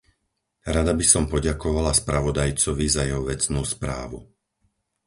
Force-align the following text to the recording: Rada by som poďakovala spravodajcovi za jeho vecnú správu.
Rada 0.75 0.93
by 0.99 1.05
som 1.13 1.23
poďakovala 1.33 1.91
spravodajcovi 2.01 2.85
za 2.95 3.01
jeho 3.07 3.21
vecnú 3.31 3.61
správu. 3.73 4.17